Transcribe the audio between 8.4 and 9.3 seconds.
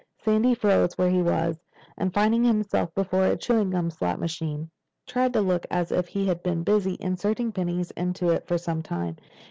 for some time.